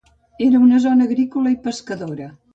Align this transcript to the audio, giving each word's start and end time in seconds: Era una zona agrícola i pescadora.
Era 0.45 0.61
una 0.67 0.79
zona 0.85 1.05
agrícola 1.11 1.53
i 1.53 1.61
pescadora. 1.69 2.33